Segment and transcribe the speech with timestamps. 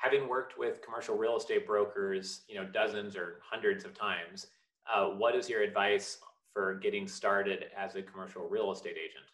[0.00, 4.46] having worked with commercial real estate brokers, you know, dozens or hundreds of times,
[4.92, 6.18] uh, what is your advice
[6.54, 9.26] for getting started as a commercial real estate agent?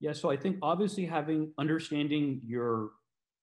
[0.00, 2.90] Yeah, so I think obviously having understanding your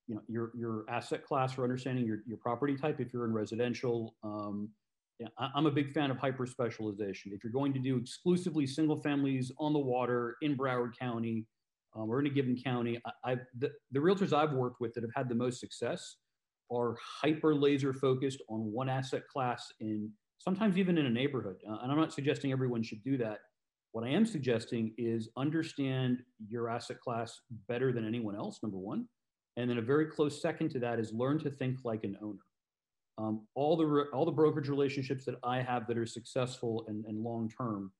[0.07, 3.33] you know your your asset class or understanding your, your property type if you're in
[3.33, 4.69] residential um,
[5.19, 8.65] yeah, I, am a big fan of hyper specialization if you're going to do exclusively
[8.65, 11.45] single families on the water in broward county
[11.95, 12.99] um, or in a given county.
[13.23, 16.17] I, the, the realtors i've worked with that have had the most success
[16.71, 20.09] are hyper laser focused on one asset class in
[20.39, 21.57] sometimes even in a neighborhood.
[21.69, 23.39] Uh, and i'm not suggesting everyone should do that.
[23.91, 29.07] What i am suggesting is understand your asset class better than anyone else number one.
[29.57, 32.39] And then a very close second to that is learn to think like an owner.
[33.17, 37.19] Um, all the all the brokerage relationships that I have that are successful and, and
[37.19, 37.91] long term,